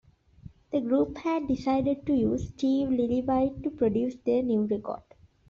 [0.71, 5.03] The group had decided to use Steve Lillywhite to produce their new record.